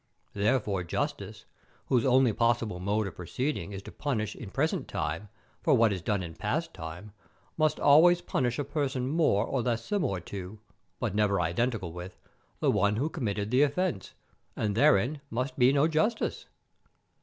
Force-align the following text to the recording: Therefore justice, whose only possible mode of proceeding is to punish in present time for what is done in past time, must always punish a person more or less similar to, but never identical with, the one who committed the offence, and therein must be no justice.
Therefore 0.33 0.83
justice, 0.83 1.45
whose 1.85 2.05
only 2.05 2.33
possible 2.33 2.79
mode 2.79 3.05
of 3.05 3.15
proceeding 3.17 3.71
is 3.71 3.83
to 3.83 3.91
punish 3.91 4.35
in 4.35 4.49
present 4.49 4.87
time 4.87 5.29
for 5.61 5.75
what 5.75 5.93
is 5.93 6.01
done 6.01 6.23
in 6.23 6.33
past 6.33 6.73
time, 6.73 7.13
must 7.55 7.79
always 7.79 8.19
punish 8.19 8.57
a 8.57 8.63
person 8.63 9.07
more 9.07 9.45
or 9.45 9.61
less 9.61 9.85
similar 9.85 10.19
to, 10.21 10.57
but 10.99 11.13
never 11.13 11.39
identical 11.39 11.93
with, 11.93 12.17
the 12.61 12.71
one 12.71 12.95
who 12.95 13.09
committed 13.11 13.51
the 13.51 13.61
offence, 13.61 14.15
and 14.55 14.73
therein 14.73 15.21
must 15.29 15.59
be 15.59 15.71
no 15.71 15.87
justice. 15.87 16.47